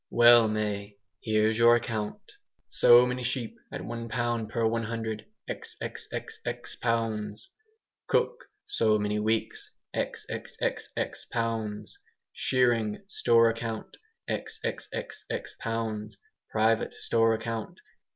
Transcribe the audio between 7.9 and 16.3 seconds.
Cook, so many weeks................. xxxx pounds Shearing store account.............. xxxx pounds